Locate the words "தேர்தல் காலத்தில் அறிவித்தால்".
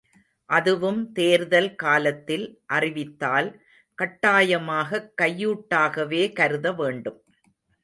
1.11-3.49